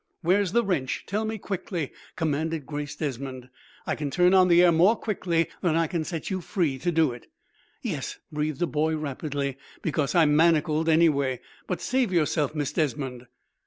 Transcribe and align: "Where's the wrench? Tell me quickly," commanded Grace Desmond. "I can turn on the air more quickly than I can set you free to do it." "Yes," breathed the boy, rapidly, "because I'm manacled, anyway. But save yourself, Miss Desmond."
"Where's 0.23 0.51
the 0.53 0.63
wrench? 0.63 1.03
Tell 1.05 1.25
me 1.25 1.37
quickly," 1.37 1.91
commanded 2.15 2.65
Grace 2.65 2.95
Desmond. 2.95 3.49
"I 3.85 3.93
can 3.93 4.09
turn 4.09 4.33
on 4.33 4.47
the 4.47 4.63
air 4.63 4.71
more 4.71 4.95
quickly 4.95 5.47
than 5.61 5.75
I 5.75 5.85
can 5.85 6.03
set 6.03 6.31
you 6.31 6.41
free 6.41 6.79
to 6.79 6.91
do 6.91 7.11
it." 7.11 7.27
"Yes," 7.83 8.17
breathed 8.31 8.59
the 8.61 8.65
boy, 8.65 8.97
rapidly, 8.97 9.59
"because 9.83 10.15
I'm 10.15 10.35
manacled, 10.35 10.89
anyway. 10.89 11.39
But 11.67 11.81
save 11.81 12.11
yourself, 12.11 12.55
Miss 12.55 12.73
Desmond." 12.73 13.27